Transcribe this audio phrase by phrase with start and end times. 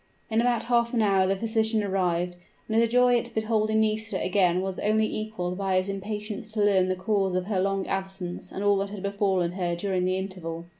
[0.31, 2.35] In about half an hour the physician arrived,
[2.67, 6.89] and his joy at beholding Nisida again was only equaled by his impatience to learn
[6.89, 10.65] the cause of her long absence and all that had befallen her during the interval.